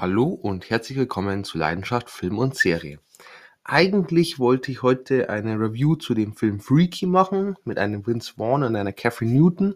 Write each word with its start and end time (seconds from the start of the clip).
Hallo 0.00 0.26
und 0.26 0.70
herzlich 0.70 0.96
willkommen 0.96 1.42
zu 1.42 1.58
Leidenschaft 1.58 2.08
Film 2.08 2.38
und 2.38 2.54
Serie. 2.54 3.00
Eigentlich 3.64 4.38
wollte 4.38 4.70
ich 4.70 4.80
heute 4.80 5.28
eine 5.28 5.58
Review 5.58 5.96
zu 5.96 6.14
dem 6.14 6.34
Film 6.34 6.60
Freaky 6.60 7.06
machen 7.06 7.56
mit 7.64 7.78
einem 7.78 8.06
Vince 8.06 8.34
Vaughn 8.36 8.62
und 8.62 8.76
einer 8.76 8.92
Catherine 8.92 9.32
Newton, 9.32 9.74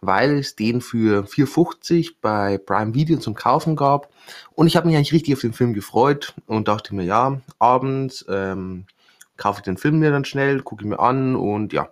weil 0.00 0.38
es 0.38 0.54
den 0.54 0.80
für 0.80 1.24
4,50 1.24 2.14
bei 2.20 2.58
Prime 2.58 2.94
Video 2.94 3.18
zum 3.18 3.34
Kaufen 3.34 3.74
gab. 3.74 4.08
Und 4.54 4.68
ich 4.68 4.76
habe 4.76 4.86
mich 4.86 4.94
eigentlich 4.94 5.12
richtig 5.12 5.34
auf 5.34 5.40
den 5.40 5.52
Film 5.52 5.74
gefreut 5.74 6.36
und 6.46 6.68
dachte 6.68 6.94
mir, 6.94 7.02
ja, 7.04 7.40
abends 7.58 8.24
ähm, 8.28 8.86
kaufe 9.36 9.58
ich 9.58 9.64
den 9.64 9.78
Film 9.78 9.98
mir 9.98 10.12
dann 10.12 10.24
schnell, 10.24 10.62
gucke 10.62 10.84
ihn 10.84 10.90
mir 10.90 11.00
an 11.00 11.34
und 11.34 11.72
ja, 11.72 11.88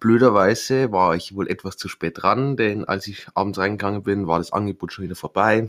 blöderweise 0.00 0.92
war 0.92 1.14
ich 1.14 1.36
wohl 1.36 1.50
etwas 1.50 1.76
zu 1.76 1.88
spät 1.88 2.22
dran, 2.22 2.56
denn 2.56 2.86
als 2.86 3.06
ich 3.06 3.26
abends 3.34 3.58
reingegangen 3.58 4.02
bin, 4.02 4.26
war 4.28 4.38
das 4.38 4.54
Angebot 4.54 4.94
schon 4.94 5.04
wieder 5.04 5.14
vorbei. 5.14 5.68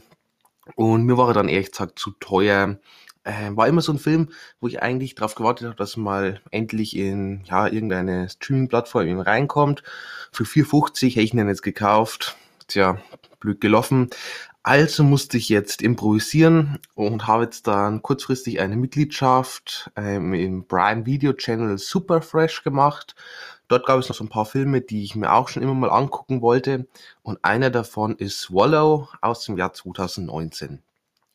Und 0.75 1.03
mir 1.05 1.17
war 1.17 1.29
er 1.29 1.33
dann 1.33 1.49
ehrlich 1.49 1.71
gesagt 1.71 1.99
zu 1.99 2.11
teuer. 2.19 2.77
Äh, 3.23 3.51
war 3.51 3.67
immer 3.67 3.81
so 3.81 3.93
ein 3.93 3.99
Film, 3.99 4.29
wo 4.59 4.67
ich 4.67 4.81
eigentlich 4.81 5.15
darauf 5.15 5.35
gewartet 5.35 5.67
habe, 5.67 5.77
dass 5.77 5.95
mal 5.95 6.41
endlich 6.51 6.95
in 6.97 7.43
ja, 7.45 7.67
irgendeine 7.67 8.29
Streaming-Plattform 8.29 9.19
reinkommt. 9.19 9.83
Für 10.31 10.43
4,50 10.43 11.11
hätte 11.11 11.21
ich 11.21 11.33
ihn 11.33 11.47
jetzt 11.47 11.63
gekauft. 11.63 12.35
Tja, 12.67 12.97
blöd 13.39 13.61
gelaufen. 13.61 14.09
Also 14.65 15.03
musste 15.03 15.37
ich 15.37 15.49
jetzt 15.49 15.81
improvisieren 15.81 16.79
und 16.95 17.27
habe 17.27 17.43
jetzt 17.43 17.67
dann 17.67 18.01
kurzfristig 18.01 18.61
eine 18.61 18.77
Mitgliedschaft 18.77 19.91
ähm, 19.97 20.33
im 20.33 20.65
Prime 20.65 21.05
Video 21.05 21.33
Channel 21.33 21.77
Super 21.77 22.21
Fresh 22.21 22.63
gemacht. 22.63 23.13
Dort 23.73 23.87
gab 23.87 23.99
es 23.99 24.07
noch 24.07 24.15
so 24.15 24.23
ein 24.23 24.29
paar 24.29 24.45
Filme, 24.45 24.81
die 24.81 25.03
ich 25.03 25.15
mir 25.15 25.33
auch 25.33 25.49
schon 25.49 25.63
immer 25.63 25.73
mal 25.73 25.89
angucken 25.89 26.43
wollte. 26.43 26.85
Und 27.23 27.43
einer 27.43 27.71
davon 27.71 28.15
ist 28.17 28.39
Swallow 28.39 29.09
aus 29.19 29.45
dem 29.45 29.57
Jahr 29.57 29.73
2019. 29.73 30.83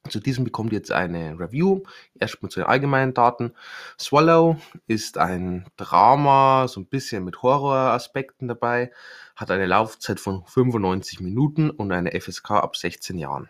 Zu 0.09 0.21
diesem 0.21 0.45
bekommt 0.45 0.71
ihr 0.73 0.79
jetzt 0.79 0.93
eine 0.93 1.37
Review. 1.37 1.83
Erstmal 2.17 2.49
zu 2.49 2.61
den 2.61 2.69
allgemeinen 2.69 3.13
Daten. 3.13 3.55
Swallow 3.99 4.57
ist 4.87 5.19
ein 5.19 5.67
Drama, 5.77 6.69
so 6.69 6.79
ein 6.79 6.87
bisschen 6.87 7.25
mit 7.25 7.43
Horroraspekten 7.43 8.47
dabei, 8.47 8.93
hat 9.35 9.51
eine 9.51 9.67
Laufzeit 9.67 10.21
von 10.21 10.45
95 10.47 11.19
Minuten 11.19 11.71
und 11.71 11.91
eine 11.91 12.13
FSK 12.13 12.53
ab 12.53 12.77
16 12.77 13.19
Jahren. 13.19 13.49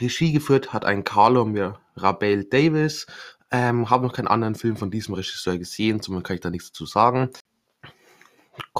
Regie 0.00 0.32
geführt 0.32 0.72
hat 0.72 0.84
ein 0.84 1.04
Carlo 1.04 1.44
Mirabel 1.44 2.42
Davis. 2.42 3.06
Ähm, 3.52 3.88
habe 3.88 4.04
noch 4.04 4.14
keinen 4.14 4.26
anderen 4.26 4.56
Film 4.56 4.76
von 4.76 4.90
diesem 4.90 5.14
Regisseur 5.14 5.58
gesehen, 5.58 6.00
somit 6.02 6.24
kann 6.24 6.34
ich 6.34 6.40
da 6.40 6.50
nichts 6.50 6.72
dazu 6.72 6.86
sagen. 6.86 7.30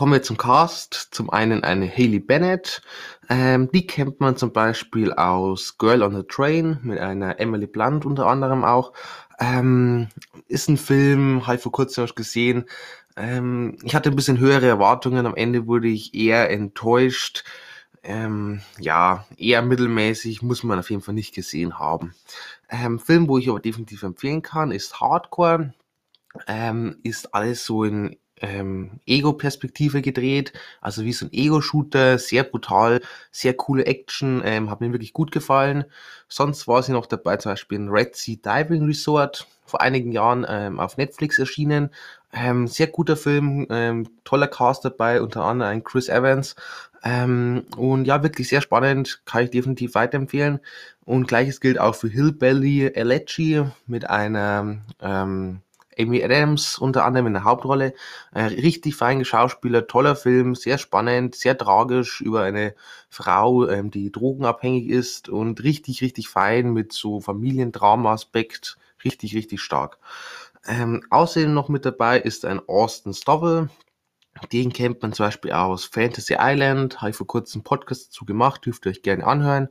Kommen 0.02 0.14
wir 0.14 0.22
zum 0.22 0.36
Cast. 0.36 0.94
Zum 1.12 1.30
einen 1.30 1.62
eine 1.62 1.88
Haley 1.88 2.18
Bennett. 2.18 2.82
Ähm, 3.28 3.70
die 3.70 3.86
kennt 3.86 4.18
man 4.18 4.36
zum 4.36 4.52
Beispiel 4.52 5.12
aus 5.12 5.78
Girl 5.78 6.02
on 6.02 6.16
the 6.16 6.24
Train 6.24 6.80
mit 6.82 6.98
einer 6.98 7.38
Emily 7.38 7.68
Blunt 7.68 8.04
unter 8.04 8.26
anderem 8.26 8.64
auch. 8.64 8.94
Ähm, 9.38 10.08
ist 10.48 10.68
ein 10.68 10.76
Film, 10.76 11.40
ich 11.48 11.60
vor 11.60 11.70
kurzem 11.70 12.02
noch 12.04 12.16
gesehen. 12.16 12.64
Ähm, 13.16 13.76
ich 13.84 13.94
hatte 13.94 14.10
ein 14.10 14.16
bisschen 14.16 14.40
höhere 14.40 14.66
Erwartungen. 14.66 15.24
Am 15.24 15.36
Ende 15.36 15.68
wurde 15.68 15.86
ich 15.86 16.16
eher 16.16 16.50
enttäuscht. 16.50 17.44
Ähm, 18.02 18.60
ja, 18.80 19.24
eher 19.36 19.62
mittelmäßig, 19.62 20.42
muss 20.42 20.64
man 20.64 20.80
auf 20.80 20.90
jeden 20.90 21.02
Fall 21.02 21.14
nicht 21.14 21.32
gesehen 21.32 21.78
haben. 21.78 22.12
Ähm, 22.68 22.98
Film, 22.98 23.28
wo 23.28 23.38
ich 23.38 23.48
aber 23.48 23.60
definitiv 23.60 24.02
empfehlen 24.02 24.42
kann, 24.42 24.72
ist 24.72 25.00
Hardcore. 25.00 25.74
Ähm, 26.48 26.98
ist 27.04 27.34
alles 27.34 27.64
so 27.64 27.84
in 27.84 28.16
ähm, 28.42 28.90
Ego-Perspektive 29.06 30.02
gedreht, 30.02 30.52
also 30.80 31.04
wie 31.04 31.12
so 31.12 31.26
ein 31.26 31.32
Ego-Shooter, 31.32 32.18
sehr 32.18 32.42
brutal, 32.42 33.00
sehr 33.30 33.54
coole 33.54 33.86
Action, 33.86 34.42
ähm, 34.44 34.70
hat 34.70 34.80
mir 34.80 34.92
wirklich 34.92 35.12
gut 35.12 35.32
gefallen. 35.32 35.84
Sonst 36.28 36.68
war 36.68 36.82
sie 36.82 36.92
noch 36.92 37.06
dabei, 37.06 37.36
zum 37.36 37.52
Beispiel 37.52 37.78
in 37.78 37.88
Red 37.88 38.16
Sea 38.16 38.36
Diving 38.36 38.84
Resort, 38.84 39.46
vor 39.64 39.80
einigen 39.80 40.12
Jahren 40.12 40.44
ähm, 40.48 40.80
auf 40.80 40.96
Netflix 40.96 41.38
erschienen. 41.38 41.90
Ähm, 42.32 42.66
sehr 42.66 42.88
guter 42.88 43.16
Film, 43.16 43.66
ähm, 43.70 44.08
toller 44.24 44.48
Cast 44.48 44.84
dabei, 44.84 45.22
unter 45.22 45.44
anderem 45.44 45.72
ein 45.72 45.84
Chris 45.84 46.08
Evans. 46.08 46.56
Ähm, 47.04 47.64
und 47.76 48.06
ja, 48.06 48.22
wirklich 48.22 48.48
sehr 48.48 48.60
spannend, 48.60 49.22
kann 49.24 49.44
ich 49.44 49.50
definitiv 49.50 49.94
weiterempfehlen. 49.94 50.60
Und 51.04 51.26
gleiches 51.26 51.60
gilt 51.60 51.78
auch 51.78 51.94
für 51.94 52.08
Hillbilly 52.08 52.86
Elegy 52.94 53.64
mit 53.86 54.08
einer 54.08 54.78
ähm, 55.00 55.60
Amy 55.98 56.22
Adams 56.22 56.78
unter 56.78 57.04
anderem 57.04 57.28
in 57.28 57.32
der 57.34 57.44
Hauptrolle. 57.44 57.94
Äh, 58.32 58.44
richtig 58.44 58.96
fein 58.96 59.24
Schauspieler, 59.24 59.86
toller 59.86 60.16
Film, 60.16 60.54
sehr 60.54 60.78
spannend, 60.78 61.34
sehr 61.34 61.56
tragisch 61.56 62.20
über 62.20 62.42
eine 62.42 62.74
Frau, 63.08 63.68
ähm, 63.68 63.90
die 63.90 64.10
drogenabhängig 64.10 64.88
ist 64.88 65.28
und 65.28 65.62
richtig, 65.62 66.02
richtig 66.02 66.28
fein 66.28 66.72
mit 66.72 66.92
so 66.92 67.20
Familiendrama-Aspekt. 67.20 68.76
Richtig, 69.04 69.34
richtig 69.34 69.60
stark. 69.60 69.98
Ähm, 70.66 71.04
außerdem 71.10 71.52
noch 71.52 71.68
mit 71.68 71.84
dabei 71.84 72.20
ist 72.20 72.44
ein 72.44 72.60
Austin 72.68 73.14
Stowell. 73.14 73.68
Den 74.52 74.72
kennt 74.72 75.02
man 75.02 75.12
zum 75.12 75.26
Beispiel 75.26 75.52
aus 75.52 75.84
Fantasy 75.84 76.36
Island, 76.38 77.00
habe 77.00 77.10
ich 77.10 77.16
vor 77.16 77.26
kurzem 77.26 77.58
einen 77.58 77.64
Podcast 77.64 78.08
dazu 78.08 78.24
gemacht, 78.24 78.64
dürft 78.64 78.86
ihr 78.86 78.90
euch 78.90 79.02
gerne 79.02 79.26
anhören. 79.26 79.68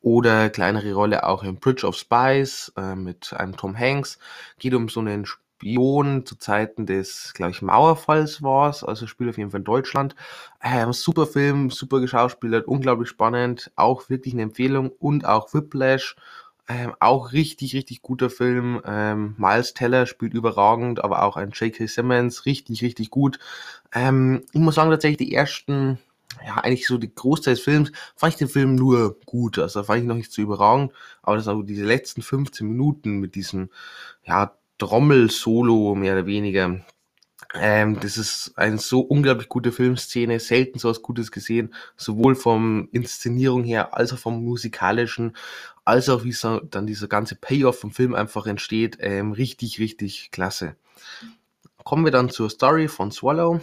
Oder 0.00 0.50
kleinere 0.50 0.92
Rolle 0.94 1.24
auch 1.24 1.44
in 1.44 1.56
Bridge 1.56 1.86
of 1.86 1.96
Spies 1.96 2.72
äh, 2.76 2.94
mit 2.94 3.32
einem 3.32 3.56
Tom 3.56 3.78
Hanks. 3.78 4.18
Geht 4.58 4.74
um 4.74 4.88
so 4.88 5.00
einen 5.00 5.26
Spion 5.62 6.26
zu 6.26 6.36
Zeiten 6.36 6.86
des, 6.86 7.32
glaube 7.34 7.52
ich, 7.52 7.62
Mauerfalls 7.62 8.42
war 8.42 8.68
es, 8.68 8.82
also 8.82 9.06
spielt 9.06 9.30
auf 9.30 9.38
jeden 9.38 9.52
Fall 9.52 9.60
in 9.60 9.64
Deutschland. 9.64 10.16
Ähm, 10.60 10.92
super 10.92 11.24
Film, 11.26 11.70
super 11.70 12.00
geschauspielert, 12.00 12.66
unglaublich 12.66 13.08
spannend, 13.08 13.70
auch 13.76 14.10
wirklich 14.10 14.34
eine 14.34 14.42
Empfehlung 14.42 14.90
und 14.90 15.24
auch 15.24 15.54
Whiplash, 15.54 16.16
ähm, 16.68 16.94
auch 16.98 17.32
richtig, 17.32 17.74
richtig 17.74 18.02
guter 18.02 18.28
Film. 18.28 18.82
Ähm, 18.84 19.36
Miles 19.38 19.72
Teller 19.74 20.06
spielt 20.06 20.34
überragend, 20.34 21.02
aber 21.04 21.22
auch 21.22 21.36
ein 21.36 21.50
J.K. 21.50 21.86
Simmons, 21.86 22.44
richtig, 22.44 22.82
richtig 22.82 23.10
gut. 23.10 23.38
Ähm, 23.94 24.42
ich 24.52 24.60
muss 24.60 24.74
sagen, 24.74 24.90
tatsächlich 24.90 25.28
die 25.28 25.34
ersten 25.34 25.98
ja, 26.44 26.56
eigentlich 26.56 26.88
so 26.88 26.98
die 26.98 27.14
Großteil 27.14 27.54
des 27.54 27.62
Films, 27.62 27.92
fand 28.16 28.32
ich 28.32 28.38
den 28.38 28.48
Film 28.48 28.74
nur 28.74 29.20
gut. 29.26 29.60
Also 29.60 29.84
fand 29.84 30.00
ich 30.00 30.08
noch 30.08 30.16
nicht 30.16 30.32
so 30.32 30.42
überragend. 30.42 30.92
Aber 31.22 31.36
das 31.36 31.46
auch 31.46 31.62
diese 31.62 31.84
letzten 31.84 32.22
15 32.22 32.66
Minuten 32.66 33.18
mit 33.20 33.36
diesem, 33.36 33.70
ja, 34.24 34.52
Trommel-Solo 34.82 35.94
mehr 35.94 36.14
oder 36.14 36.26
weniger. 36.26 36.80
Ähm, 37.54 38.00
das 38.00 38.18
ist 38.18 38.52
eine 38.56 38.78
so 38.78 39.00
unglaublich 39.00 39.48
gute 39.48 39.70
Filmszene, 39.70 40.40
selten 40.40 40.80
so 40.80 40.88
was 40.88 41.02
Gutes 41.02 41.30
gesehen, 41.30 41.72
sowohl 41.96 42.34
vom 42.34 42.88
Inszenierung 42.90 43.62
her, 43.62 43.96
als 43.96 44.12
auch 44.12 44.18
vom 44.18 44.42
musikalischen, 44.42 45.36
als 45.84 46.08
auch 46.08 46.24
wie 46.24 46.32
so 46.32 46.58
dann 46.58 46.88
dieser 46.88 47.06
ganze 47.06 47.36
Payoff 47.36 47.78
vom 47.78 47.92
Film 47.92 48.14
einfach 48.16 48.46
entsteht. 48.46 48.96
Ähm, 49.00 49.30
richtig, 49.30 49.78
richtig 49.78 50.30
klasse. 50.32 50.74
Kommen 51.84 52.04
wir 52.04 52.12
dann 52.12 52.30
zur 52.30 52.50
Story 52.50 52.88
von 52.88 53.12
Swallow. 53.12 53.60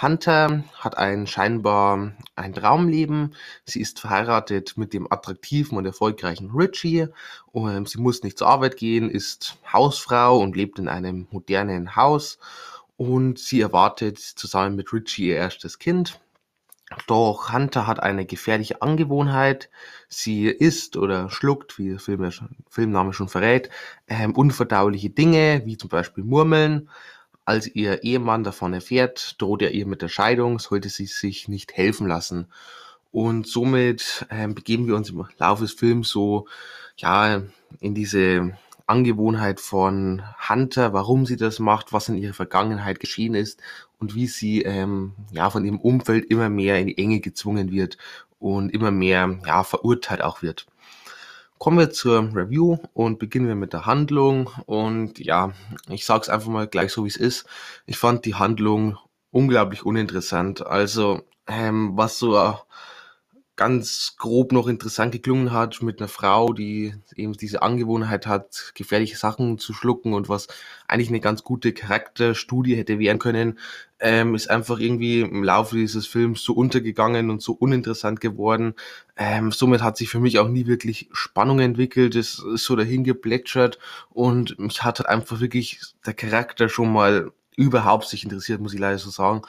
Hunter 0.00 0.64
hat 0.74 0.96
ein 0.96 1.26
scheinbar 1.26 2.12
ein 2.34 2.52
Traumleben. 2.54 3.34
Sie 3.64 3.80
ist 3.80 4.00
verheiratet 4.00 4.76
mit 4.76 4.92
dem 4.92 5.10
attraktiven 5.10 5.76
und 5.76 5.84
erfolgreichen 5.84 6.50
Richie. 6.52 7.08
Und 7.52 7.88
sie 7.88 8.00
muss 8.00 8.22
nicht 8.22 8.38
zur 8.38 8.48
Arbeit 8.48 8.76
gehen, 8.76 9.10
ist 9.10 9.58
Hausfrau 9.72 10.38
und 10.38 10.56
lebt 10.56 10.78
in 10.78 10.88
einem 10.88 11.26
modernen 11.30 11.96
Haus. 11.96 12.38
Und 12.96 13.38
sie 13.38 13.60
erwartet 13.60 14.18
zusammen 14.18 14.76
mit 14.76 14.92
Richie 14.92 15.28
ihr 15.28 15.36
erstes 15.36 15.78
Kind. 15.78 16.20
Doch 17.06 17.52
Hunter 17.52 17.86
hat 17.86 18.02
eine 18.02 18.26
gefährliche 18.26 18.82
Angewohnheit. 18.82 19.70
Sie 20.08 20.46
isst 20.48 20.96
oder 20.96 21.30
schluckt, 21.30 21.78
wie 21.78 21.90
der 21.90 22.00
Film, 22.00 22.30
Filmname 22.68 23.12
schon 23.12 23.28
verrät, 23.28 23.70
ähm, 24.08 24.34
unverdauliche 24.34 25.10
Dinge, 25.10 25.62
wie 25.66 25.76
zum 25.76 25.88
Beispiel 25.88 26.24
Murmeln. 26.24 26.90
Als 27.50 27.66
ihr 27.74 28.04
Ehemann 28.04 28.44
davon 28.44 28.74
erfährt, 28.74 29.34
droht 29.42 29.62
er 29.62 29.72
ihr 29.72 29.84
mit 29.84 30.02
der 30.02 30.08
Scheidung, 30.08 30.60
sollte 30.60 30.88
sie 30.88 31.06
sich 31.06 31.48
nicht 31.48 31.72
helfen 31.72 32.06
lassen. 32.06 32.46
Und 33.10 33.48
somit 33.48 34.24
ähm, 34.30 34.54
begeben 34.54 34.86
wir 34.86 34.94
uns 34.94 35.10
im 35.10 35.26
Laufe 35.36 35.64
des 35.64 35.72
Films 35.72 36.10
so 36.10 36.46
ja 36.96 37.42
in 37.80 37.92
diese 37.96 38.56
Angewohnheit 38.86 39.58
von 39.58 40.22
Hunter, 40.48 40.92
warum 40.92 41.26
sie 41.26 41.34
das 41.34 41.58
macht, 41.58 41.92
was 41.92 42.08
in 42.08 42.18
ihrer 42.18 42.34
Vergangenheit 42.34 43.00
geschehen 43.00 43.34
ist 43.34 43.60
und 43.98 44.14
wie 44.14 44.28
sie 44.28 44.62
ähm, 44.62 45.14
ja 45.32 45.50
von 45.50 45.64
ihrem 45.64 45.80
Umfeld 45.80 46.26
immer 46.26 46.50
mehr 46.50 46.78
in 46.78 46.86
die 46.86 46.98
Enge 46.98 47.18
gezwungen 47.18 47.72
wird 47.72 47.98
und 48.38 48.70
immer 48.70 48.92
mehr 48.92 49.40
ja 49.44 49.64
verurteilt 49.64 50.22
auch 50.22 50.42
wird. 50.42 50.66
Kommen 51.60 51.78
wir 51.78 51.90
zur 51.90 52.34
Review 52.34 52.78
und 52.94 53.18
beginnen 53.18 53.46
wir 53.46 53.54
mit 53.54 53.74
der 53.74 53.84
Handlung. 53.84 54.48
Und 54.64 55.18
ja, 55.18 55.52
ich 55.90 56.06
sage 56.06 56.22
es 56.22 56.30
einfach 56.30 56.48
mal 56.48 56.66
gleich 56.66 56.90
so, 56.90 57.04
wie 57.04 57.08
es 57.08 57.18
ist. 57.18 57.44
Ich 57.84 57.98
fand 57.98 58.24
die 58.24 58.34
Handlung 58.34 58.96
unglaublich 59.30 59.84
uninteressant. 59.84 60.66
Also, 60.66 61.20
ähm, 61.46 61.98
was 61.98 62.18
so 62.18 62.56
ganz 63.60 64.14
grob 64.16 64.52
noch 64.52 64.68
interessant 64.68 65.12
geklungen 65.12 65.52
hat 65.52 65.82
mit 65.82 66.00
einer 66.00 66.08
Frau, 66.08 66.54
die 66.54 66.94
eben 67.14 67.34
diese 67.34 67.60
Angewohnheit 67.60 68.26
hat, 68.26 68.72
gefährliche 68.74 69.18
Sachen 69.18 69.58
zu 69.58 69.74
schlucken 69.74 70.14
und 70.14 70.30
was 70.30 70.48
eigentlich 70.88 71.10
eine 71.10 71.20
ganz 71.20 71.44
gute 71.44 71.74
Charakterstudie 71.74 72.74
hätte 72.74 72.98
werden 72.98 73.18
können, 73.18 73.58
ähm, 73.98 74.34
ist 74.34 74.48
einfach 74.48 74.78
irgendwie 74.78 75.20
im 75.20 75.44
Laufe 75.44 75.76
dieses 75.76 76.06
Films 76.06 76.42
so 76.42 76.54
untergegangen 76.54 77.28
und 77.28 77.42
so 77.42 77.52
uninteressant 77.52 78.22
geworden. 78.22 78.72
Ähm, 79.18 79.52
somit 79.52 79.82
hat 79.82 79.98
sich 79.98 80.08
für 80.08 80.20
mich 80.20 80.38
auch 80.38 80.48
nie 80.48 80.66
wirklich 80.66 81.10
Spannung 81.12 81.60
entwickelt. 81.60 82.14
Es 82.16 82.38
ist 82.38 82.64
so 82.64 82.76
dahin 82.76 83.04
geplätschert 83.04 83.78
und 84.08 84.58
mich 84.58 84.84
hat 84.84 85.00
halt 85.00 85.08
einfach 85.10 85.38
wirklich 85.40 85.82
der 86.06 86.14
Charakter 86.14 86.70
schon 86.70 86.90
mal 86.90 87.30
überhaupt 87.56 88.08
sich 88.08 88.24
interessiert, 88.24 88.62
muss 88.62 88.72
ich 88.72 88.80
leider 88.80 88.96
so 88.96 89.10
sagen. 89.10 89.42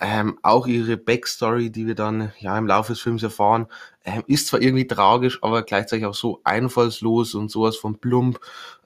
Ähm, 0.00 0.38
auch 0.42 0.66
ihre 0.68 0.96
Backstory, 0.96 1.70
die 1.70 1.86
wir 1.86 1.96
dann 1.96 2.32
ja 2.38 2.56
im 2.56 2.68
Laufe 2.68 2.92
des 2.92 3.00
Films 3.00 3.22
erfahren, 3.24 3.66
ähm, 4.04 4.22
ist 4.28 4.46
zwar 4.46 4.62
irgendwie 4.62 4.86
tragisch, 4.86 5.42
aber 5.42 5.62
gleichzeitig 5.62 6.06
auch 6.06 6.14
so 6.14 6.40
einfallslos 6.44 7.34
und 7.34 7.50
sowas 7.50 7.76
von 7.76 7.98
plump, 7.98 8.38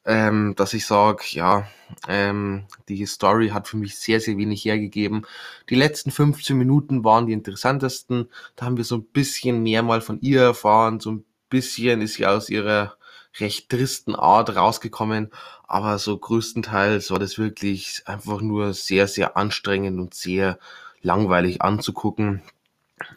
ähm, 0.04 0.54
dass 0.56 0.72
ich 0.72 0.86
sage, 0.86 1.22
ja, 1.30 1.66
ähm, 2.08 2.64
die 2.88 3.04
Story 3.06 3.50
hat 3.50 3.68
für 3.68 3.76
mich 3.76 3.98
sehr, 3.98 4.20
sehr 4.20 4.36
wenig 4.38 4.64
hergegeben. 4.64 5.26
Die 5.68 5.74
letzten 5.74 6.10
15 6.10 6.56
Minuten 6.56 7.04
waren 7.04 7.26
die 7.26 7.34
interessantesten. 7.34 8.28
Da 8.56 8.66
haben 8.66 8.76
wir 8.78 8.84
so 8.84 8.96
ein 8.96 9.04
bisschen 9.04 9.62
mehr 9.62 9.82
mal 9.82 10.00
von 10.00 10.20
ihr 10.20 10.40
erfahren, 10.42 10.98
so 11.00 11.12
ein 11.12 11.24
bisschen 11.50 12.00
ist 12.00 12.14
sie 12.14 12.26
aus 12.26 12.48
ihrer 12.48 12.96
recht 13.40 13.68
tristen 13.70 14.14
Art 14.14 14.56
rausgekommen, 14.56 15.30
aber 15.66 15.98
so 15.98 16.16
größtenteils 16.18 17.10
war 17.10 17.18
das 17.18 17.38
wirklich 17.38 18.02
einfach 18.06 18.40
nur 18.40 18.74
sehr, 18.74 19.08
sehr 19.08 19.36
anstrengend 19.36 20.00
und 20.00 20.14
sehr 20.14 20.58
langweilig 21.02 21.62
anzugucken. 21.62 22.42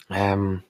Ähm, 0.09 0.63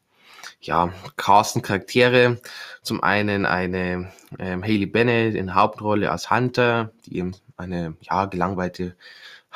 ja, 0.61 0.91
Carsten 1.15 1.61
Charaktere. 1.61 2.41
Zum 2.81 3.03
einen 3.03 3.45
eine 3.45 4.11
ähm, 4.39 4.63
Haley 4.63 4.85
Bennett 4.85 5.35
in 5.35 5.55
Hauptrolle 5.55 6.11
als 6.11 6.29
Hunter, 6.29 6.91
die 7.05 7.17
eben 7.17 7.35
eine 7.57 7.95
ja, 8.01 8.25
gelangweilte 8.25 8.95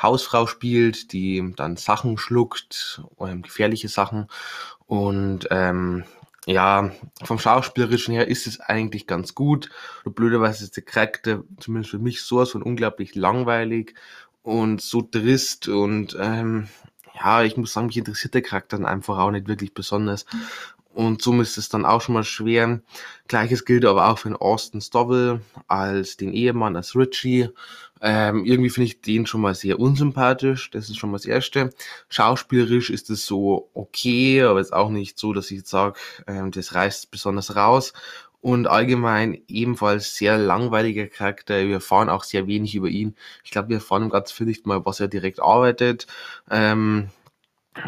Hausfrau 0.00 0.46
spielt, 0.46 1.12
die 1.12 1.52
dann 1.56 1.76
Sachen 1.76 2.16
schluckt, 2.16 3.02
ähm, 3.20 3.42
gefährliche 3.42 3.88
Sachen. 3.88 4.28
Und 4.86 5.48
ähm, 5.50 6.04
ja, 6.46 6.90
vom 7.22 7.38
Schauspielerischen 7.38 8.14
her 8.14 8.28
ist 8.28 8.46
es 8.46 8.60
eigentlich 8.60 9.06
ganz 9.06 9.34
gut. 9.34 9.70
Und 10.04 10.14
blöderweise 10.14 10.64
ist 10.64 10.76
der 10.76 10.84
Charakter 10.84 11.42
zumindest 11.58 11.90
für 11.90 11.98
mich 11.98 12.22
sowas 12.22 12.50
von 12.50 12.62
unglaublich 12.62 13.14
langweilig 13.14 13.94
und 14.42 14.80
so 14.80 15.02
trist 15.02 15.68
und 15.68 16.16
ähm, 16.18 16.68
ja, 17.20 17.42
ich 17.42 17.56
muss 17.56 17.72
sagen, 17.72 17.86
mich 17.88 17.96
interessiert 17.96 18.34
der 18.34 18.42
Charakter 18.42 18.76
dann 18.76 18.86
einfach 18.86 19.18
auch 19.18 19.30
nicht 19.30 19.48
wirklich 19.48 19.74
besonders. 19.74 20.26
Und 20.92 21.22
somit 21.22 21.46
ist 21.46 21.58
es 21.58 21.68
dann 21.68 21.84
auch 21.84 22.00
schon 22.00 22.14
mal 22.14 22.24
schwer. 22.24 22.80
Gleiches 23.28 23.64
gilt 23.64 23.84
aber 23.84 24.08
auch 24.08 24.18
für 24.18 24.28
den 24.28 24.36
Austin 24.36 24.80
Stovall 24.80 25.40
als 25.68 26.16
den 26.16 26.32
Ehemann, 26.32 26.76
als 26.76 26.96
Richie. 26.96 27.50
Ähm, 28.00 28.44
irgendwie 28.44 28.70
finde 28.70 28.86
ich 28.86 29.00
den 29.00 29.26
schon 29.26 29.40
mal 29.40 29.54
sehr 29.54 29.78
unsympathisch. 29.78 30.70
Das 30.70 30.88
ist 30.88 30.96
schon 30.98 31.10
mal 31.10 31.18
das 31.18 31.26
Erste. 31.26 31.70
Schauspielerisch 32.08 32.90
ist 32.90 33.10
es 33.10 33.26
so 33.26 33.70
okay, 33.74 34.42
aber 34.42 34.58
jetzt 34.58 34.72
auch 34.72 34.90
nicht 34.90 35.18
so, 35.18 35.32
dass 35.32 35.50
ich 35.50 35.58
jetzt 35.58 35.70
sage, 35.70 35.98
ähm, 36.26 36.50
das 36.50 36.74
reißt 36.74 37.10
besonders 37.10 37.56
raus. 37.56 37.92
Und 38.42 38.66
allgemein 38.66 39.42
ebenfalls 39.48 40.16
sehr 40.16 40.38
langweiliger 40.38 41.06
Charakter. 41.08 41.66
Wir 41.66 41.74
erfahren 41.74 42.08
auch 42.08 42.24
sehr 42.24 42.46
wenig 42.46 42.74
über 42.74 42.88
ihn. 42.88 43.14
Ich 43.44 43.50
glaube, 43.50 43.68
wir 43.68 43.76
erfahren 43.76 44.10
Film 44.10 44.48
nicht 44.48 44.66
mal, 44.66 44.84
was 44.86 44.98
er 44.98 45.08
direkt 45.08 45.40
arbeitet. 45.40 46.06
Ähm, 46.50 47.10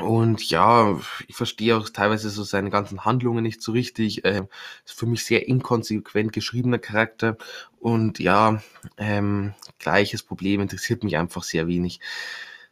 und 0.00 0.48
ja, 0.48 0.98
ich 1.26 1.34
verstehe 1.34 1.76
auch 1.76 1.88
teilweise 1.88 2.30
so 2.30 2.44
seine 2.44 2.70
ganzen 2.70 3.04
Handlungen 3.04 3.42
nicht 3.42 3.62
so 3.62 3.72
richtig. 3.72 4.24
Ähm, 4.24 4.48
ist 4.84 4.98
für 4.98 5.06
mich 5.06 5.24
sehr 5.24 5.48
inkonsequent 5.48 6.32
geschriebener 6.32 6.78
Charakter. 6.78 7.36
Und 7.80 8.20
ja, 8.20 8.62
ähm, 8.96 9.54
gleiches 9.78 10.22
Problem 10.22 10.60
interessiert 10.60 11.02
mich 11.02 11.16
einfach 11.16 11.42
sehr 11.42 11.66
wenig. 11.66 12.00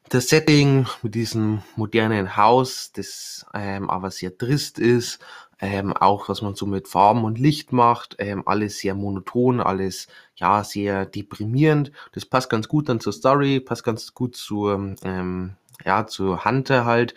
Das 0.08 0.28
Setting 0.28 0.86
mit 1.02 1.14
diesem 1.14 1.62
modernen 1.76 2.36
Haus, 2.36 2.92
das 2.92 3.44
ähm, 3.54 3.90
aber 3.90 4.10
sehr 4.10 4.36
trist 4.36 4.78
ist, 4.78 5.20
ähm, 5.60 5.92
auch 5.92 6.28
was 6.28 6.42
man 6.42 6.54
so 6.54 6.64
mit 6.66 6.88
Farben 6.88 7.24
und 7.24 7.38
Licht 7.38 7.72
macht, 7.72 8.16
ähm, 8.18 8.42
alles 8.46 8.78
sehr 8.78 8.94
monoton, 8.94 9.60
alles 9.60 10.08
ja 10.36 10.64
sehr 10.64 11.06
deprimierend. 11.06 11.92
Das 12.12 12.24
passt 12.24 12.50
ganz 12.50 12.66
gut 12.66 12.88
dann 12.88 13.00
zur 13.00 13.12
Story, 13.12 13.60
passt 13.60 13.84
ganz 13.84 14.14
gut 14.14 14.36
zur 14.36 14.96
ähm, 15.04 15.56
ja, 15.84 16.06
zu 16.06 16.44
Hunter 16.44 16.84
halt, 16.84 17.14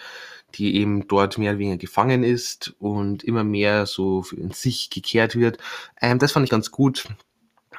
die 0.55 0.75
eben 0.75 1.07
dort 1.07 1.37
mehr 1.37 1.51
oder 1.51 1.59
weniger 1.59 1.77
gefangen 1.77 2.23
ist 2.23 2.75
und 2.79 3.23
immer 3.23 3.43
mehr 3.43 3.85
so 3.85 4.23
in 4.35 4.51
sich 4.51 4.89
gekehrt 4.89 5.35
wird. 5.35 5.57
Ähm, 5.99 6.19
das 6.19 6.31
fand 6.31 6.43
ich 6.43 6.51
ganz 6.51 6.71
gut. 6.71 7.07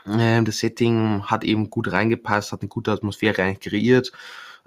Ähm, 0.06 0.44
das 0.44 0.58
Setting 0.58 1.24
hat 1.24 1.44
eben 1.44 1.70
gut 1.70 1.92
reingepasst, 1.92 2.52
hat 2.52 2.62
eine 2.62 2.68
gute 2.68 2.92
Atmosphäre 2.92 3.42
eigentlich 3.42 3.70
kreiert. 3.70 4.12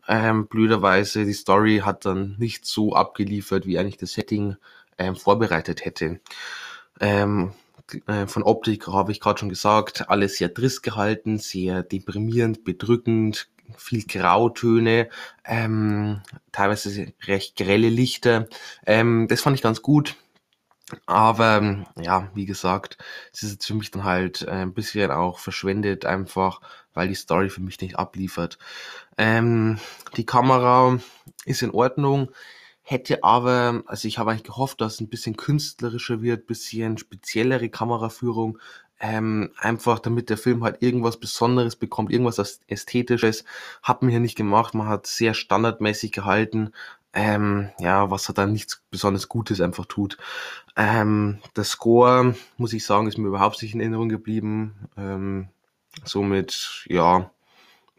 Ähm, 0.08 0.48
blöderweise, 0.48 1.26
die 1.26 1.34
Story 1.34 1.82
hat 1.84 2.06
dann 2.06 2.36
nicht 2.40 2.66
so 2.66 2.94
abgeliefert, 2.94 3.66
wie 3.66 3.78
eigentlich 3.78 3.98
das 3.98 4.14
Setting 4.14 4.56
ähm, 4.98 5.16
vorbereitet 5.16 5.84
hätte. 5.84 6.22
Ähm, 7.00 7.52
äh, 8.08 8.26
von 8.28 8.44
Optik 8.44 8.88
habe 8.88 9.12
ich 9.12 9.20
gerade 9.20 9.40
schon 9.40 9.50
gesagt, 9.50 10.10
alles 10.10 10.38
sehr 10.38 10.54
trist 10.54 10.82
gehalten, 10.82 11.40
sehr 11.40 11.84
deprimierend, 11.84 12.64
bedrückend, 12.64 13.50
viel 13.78 14.06
Grautöne, 14.06 15.10
ähm, 15.46 16.22
teilweise 16.52 17.14
recht 17.26 17.56
grelle 17.56 17.90
Lichter. 17.90 18.48
Ähm, 18.86 19.28
das 19.30 19.42
fand 19.42 19.56
ich 19.56 19.64
ganz 19.64 19.82
gut. 19.82 20.16
Aber 21.06 21.86
ja, 22.00 22.32
wie 22.34 22.46
gesagt, 22.46 22.98
es 23.34 23.44
ist 23.44 23.52
jetzt 23.52 23.66
für 23.66 23.74
mich 23.74 23.92
dann 23.92 24.06
halt 24.06 24.44
äh, 24.44 24.52
ein 24.52 24.74
bisschen 24.74 25.12
auch 25.12 25.40
verschwendet, 25.40 26.06
einfach 26.06 26.62
weil 26.98 27.08
die 27.08 27.16
Story 27.16 27.50
für 27.50 27.62
mich 27.62 27.80
nicht 27.80 27.98
abliefert. 27.98 28.58
Ähm, 29.18 29.80
die 30.16 30.26
Kamera 30.26 30.98
ist 31.46 31.62
in 31.62 31.72
Ordnung, 31.72 32.32
hätte 32.82 33.24
aber, 33.24 33.84
also 33.86 34.08
ich 34.08 34.18
habe 34.18 34.32
eigentlich 34.32 34.46
gehofft, 34.46 34.82
dass 34.82 34.96
es 34.96 35.02
ein 35.02 35.10
bisschen 35.10 35.38
künstlerischer 35.38 36.22
wird, 36.22 36.48
bisschen 36.48 36.98
speziellere 36.98 37.70
Kameraführung, 37.70 38.58
ähm, 39.00 39.52
einfach 39.58 40.00
damit 40.00 40.30
der 40.30 40.38
Film 40.38 40.64
halt 40.64 40.82
irgendwas 40.82 41.18
Besonderes 41.18 41.76
bekommt, 41.76 42.12
irgendwas 42.12 42.62
Ästhetisches, 42.68 43.44
hat 43.84 44.02
man 44.02 44.12
hier 44.12 44.20
nicht 44.20 44.38
gemacht. 44.38 44.74
Man 44.74 44.88
hat 44.88 45.08
sehr 45.08 45.34
standardmäßig 45.34 46.12
gehalten, 46.12 46.72
ähm, 47.14 47.70
ja, 47.80 48.12
was 48.12 48.30
er 48.30 48.34
dann 48.34 48.54
nichts 48.54 48.84
besonders 48.92 49.28
Gutes 49.28 49.62
einfach 49.62 49.86
tut. 49.86 50.18
Ähm, 50.76 51.40
der 51.56 51.64
Score, 51.64 52.36
muss 52.58 52.74
ich 52.74 52.86
sagen, 52.86 53.08
ist 53.08 53.18
mir 53.18 53.28
überhaupt 53.28 53.62
nicht 53.62 53.74
in 53.74 53.80
Erinnerung 53.80 54.10
geblieben. 54.10 54.90
Ähm, 54.98 55.50
somit, 56.04 56.86
ja, 56.88 57.32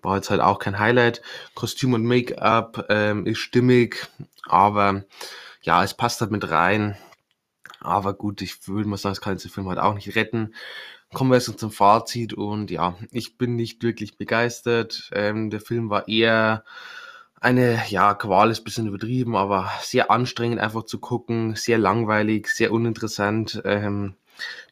war 0.03 0.17
jetzt 0.17 0.31
halt 0.31 0.41
auch 0.41 0.59
kein 0.59 0.79
Highlight. 0.79 1.23
Kostüm 1.55 1.95
und 1.95 2.05
Make-up 2.05 2.87
ähm, 2.89 3.27
ist 3.27 3.39
stimmig, 3.39 4.09
aber 4.47 5.05
ja, 5.63 5.83
es 5.83 5.95
passt 5.95 6.21
halt 6.21 6.31
mit 6.31 6.51
rein. 6.51 6.97
Aber 7.81 8.15
gut, 8.15 8.43
ich 8.43 8.67
würde 8.69 8.89
mal 8.89 8.97
sagen, 8.97 9.13
das 9.13 9.21
kann 9.21 9.35
jetzt 9.35 9.45
den 9.45 9.51
Film 9.51 9.69
halt 9.69 9.79
auch 9.79 9.95
nicht 9.95 10.15
retten. 10.17 10.55
Kommen 11.13 11.31
wir 11.31 11.37
jetzt 11.39 11.59
zum 11.59 11.71
Fazit 11.71 12.35
und 12.35 12.71
ja, 12.71 12.97
ich 13.13 13.39
bin 13.39 13.57
nicht 13.57 13.83
wirklich 13.83 14.19
begeistert. 14.19 15.11
Ähm, 15.13 15.51
der 15.51 15.61
Film 15.61 15.89
war 15.91 16.07
eher 16.09 16.65
eine, 17.41 17.83
ja, 17.89 18.15
Qual 18.15 18.51
ist 18.51 18.61
ein 18.61 18.65
bisschen 18.65 18.87
übertrieben, 18.89 19.37
aber 19.37 19.71
sehr 19.81 20.11
anstrengend 20.11 20.61
einfach 20.61 20.85
zu 20.85 20.99
gucken, 20.99 21.55
sehr 21.55 21.79
langweilig, 21.79 22.49
sehr 22.49 22.73
uninteressant. 22.73 23.63
Ähm, 23.65 24.15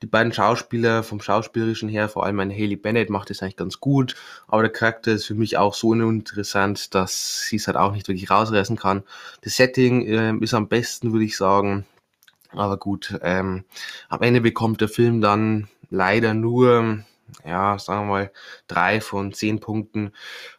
die 0.02 0.07
beiden 0.07 0.33
Schauspieler 0.33 1.02
vom 1.02 1.21
Schauspielerischen 1.21 1.88
her, 1.88 2.09
vor 2.09 2.25
allem 2.25 2.40
eine 2.40 2.54
Haley 2.54 2.76
Bennett, 2.76 3.11
macht 3.11 3.31
es 3.31 3.42
eigentlich 3.42 3.57
ganz 3.57 3.81
gut, 3.81 4.14
aber 4.47 4.62
der 4.62 4.73
Charakter 4.73 5.12
ist 5.12 5.26
für 5.26 5.35
mich 5.35 5.57
auch 5.59 5.75
so 5.75 5.88
uninteressant, 5.88 6.95
dass 6.95 7.47
sie 7.47 7.57
es 7.57 7.66
halt 7.66 7.76
auch 7.76 7.92
nicht 7.92 8.09
wirklich 8.09 8.31
rausreißen 8.31 8.76
kann. 8.76 9.02
Das 9.42 9.57
Setting 9.57 10.07
äh, 10.07 10.35
ist 10.40 10.54
am 10.54 10.69
besten, 10.69 11.12
würde 11.12 11.25
ich 11.25 11.37
sagen. 11.37 11.85
Aber 12.53 12.76
gut, 12.76 13.19
ähm, 13.23 13.65
am 14.09 14.23
Ende 14.23 14.41
bekommt 14.41 14.81
der 14.81 14.88
Film 14.88 15.21
dann 15.21 15.69
leider 15.91 16.35
nur, 16.35 17.05
ja, 17.45 17.79
sagen 17.79 18.03
wir 18.03 18.11
mal, 18.11 18.33
drei 18.67 19.00
von 19.00 19.33
zehn 19.33 19.61
Punkten, 19.61 20.12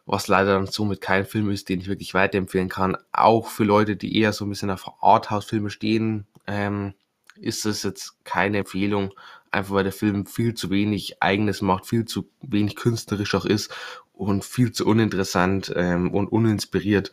was 0.06 0.28
leider 0.28 0.54
dann 0.54 0.66
somit 0.66 1.00
kein 1.00 1.24
Film 1.24 1.50
ist, 1.50 1.68
den 1.68 1.80
ich 1.80 1.88
wirklich 1.88 2.14
weiterempfehlen 2.14 2.68
kann. 2.68 2.96
Auch 3.12 3.48
für 3.48 3.64
Leute, 3.64 3.96
die 3.96 4.18
eher 4.18 4.32
so 4.32 4.44
ein 4.44 4.50
bisschen 4.50 4.70
auf 4.70 4.90
Arthouse-Filme 5.00 5.70
stehen, 5.70 6.26
ähm, 6.46 6.94
ist 7.36 7.66
es 7.66 7.82
jetzt 7.82 8.24
keine 8.24 8.58
Empfehlung, 8.58 9.12
einfach 9.50 9.74
weil 9.74 9.84
der 9.84 9.92
Film 9.92 10.26
viel 10.26 10.54
zu 10.54 10.70
wenig 10.70 11.22
Eigenes 11.22 11.62
macht, 11.62 11.86
viel 11.86 12.04
zu 12.04 12.28
wenig 12.42 12.76
künstlerisch 12.76 13.34
auch 13.34 13.44
ist 13.44 13.74
und 14.12 14.44
viel 14.44 14.72
zu 14.72 14.86
uninteressant 14.86 15.72
ähm, 15.76 16.12
und 16.12 16.28
uninspiriert. 16.28 17.12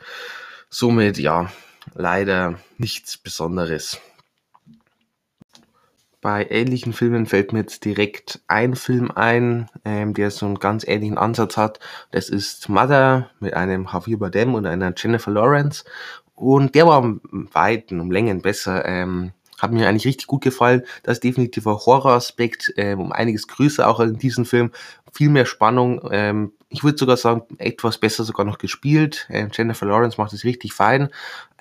Somit, 0.70 1.18
ja, 1.18 1.52
leider 1.94 2.60
nichts 2.78 3.18
Besonderes. 3.18 4.02
Bei 6.26 6.48
ähnlichen 6.50 6.92
Filmen 6.92 7.28
fällt 7.28 7.54
mir 7.54 7.60
jetzt 7.60 7.86
direkt 7.86 8.40
ein 8.48 8.74
Film 8.76 9.12
ein, 9.12 9.70
ähm, 9.86 10.16
der 10.16 10.32
so 10.32 10.48
einen 10.48 10.58
ganz 10.58 10.84
ähnlichen 10.84 11.20
Ansatz 11.20 11.56
hat. 11.56 11.80
Das 12.10 12.30
ist 12.30 12.68
Mother 12.68 13.30
mit 13.40 13.54
einem 13.54 13.88
Javier 13.94 14.18
Bardem 14.18 14.56
und 14.56 14.66
einer 14.66 14.92
Jennifer 14.98 15.30
Lawrence. 15.30 15.86
Und 16.34 16.74
der 16.74 16.88
war 16.88 16.98
um 16.98 17.22
Weiten, 17.54 18.00
um 18.00 18.10
Längen 18.10 18.42
besser. 18.42 18.84
Ähm, 18.86 19.34
Hat 19.60 19.72
mir 19.72 19.88
eigentlich 19.88 20.08
richtig 20.08 20.26
gut 20.26 20.44
gefallen. 20.44 20.82
Da 21.04 21.12
ist 21.12 21.24
definitiv 21.24 21.68
ein 21.68 21.76
Horroraspekt 21.76 22.74
ähm, 22.76 23.02
um 23.02 23.12
einiges 23.12 23.48
größer 23.48 23.88
auch 23.88 24.00
in 24.00 24.18
diesem 24.18 24.46
Film. 24.46 24.72
Viel 25.14 25.30
mehr 25.30 25.46
Spannung. 25.46 26.10
Ähm, 26.10 26.54
ich 26.70 26.84
würde 26.84 26.98
sogar 26.98 27.18
sagen, 27.18 27.44
etwas 27.58 27.98
besser 27.98 28.24
sogar 28.24 28.46
noch 28.46 28.58
gespielt. 28.58 29.28
Ähm, 29.30 29.50
Jennifer 29.54 29.86
Lawrence 29.86 30.18
macht 30.20 30.34
es 30.34 30.44
richtig 30.44 30.74
fein. 30.74 31.10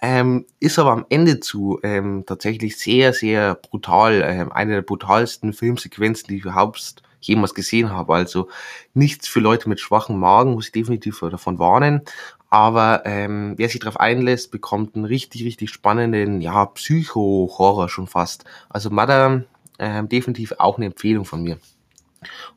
Ähm, 0.01 0.47
ist 0.61 0.79
aber 0.79 0.93
am 0.93 1.07
Ende 1.09 1.41
zu 1.41 1.79
ähm, 1.83 2.25
tatsächlich 2.27 2.79
sehr, 2.79 3.13
sehr 3.13 3.55
brutal. 3.55 4.23
Ähm, 4.25 4.53
eine 4.53 4.75
der 4.75 4.83
brutalsten 4.83 5.53
Filmsequenzen, 5.53 6.29
die 6.29 6.37
ich 6.37 6.43
überhaupt 6.43 7.03
jemals 7.21 7.55
gesehen 7.55 7.91
habe. 7.91 8.15
Also 8.15 8.49
nichts 8.93 9.29
für 9.29 9.41
Leute 9.41 9.69
mit 9.69 9.81
schwachen 9.81 10.19
Magen, 10.19 10.55
muss 10.55 10.67
ich 10.67 10.73
definitiv 10.73 11.21
davon 11.21 11.59
warnen. 11.59 12.03
Aber 12.51 13.03
ähm, 13.05 13.55
wer 13.57 13.69
sich 13.69 13.81
darauf 13.81 13.99
einlässt, 13.99 14.51
bekommt 14.51 14.95
einen 14.95 15.05
richtig, 15.05 15.45
richtig 15.45 15.71
spannenden, 15.71 16.41
ja, 16.41 16.67
Psycho-Horror 16.67 17.89
schon 17.89 18.07
fast. 18.07 18.45
Also 18.69 18.91
Mother, 18.91 19.45
ähm, 19.79 20.09
definitiv 20.09 20.53
auch 20.59 20.77
eine 20.77 20.87
Empfehlung 20.87 21.25
von 21.25 21.43
mir. 21.43 21.59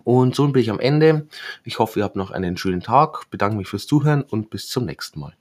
Und 0.04 0.36
so 0.36 0.48
bin 0.48 0.62
ich 0.62 0.70
am 0.70 0.80
Ende. 0.80 1.28
Ich 1.64 1.80
hoffe, 1.80 2.00
ihr 2.00 2.06
habt 2.06 2.16
noch 2.16 2.32
einen 2.32 2.58
schönen 2.58 2.82
Tag. 2.82 3.30
Bedanke 3.30 3.58
mich 3.58 3.68
fürs 3.68 3.88
Zuhören 3.88 4.24
und 4.24 4.50
bis 4.50 4.68
zum 4.68 4.86
nächsten 4.86 5.20
Mal. 5.20 5.36